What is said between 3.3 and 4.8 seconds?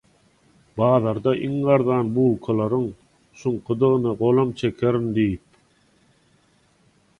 şuňkudygyna golam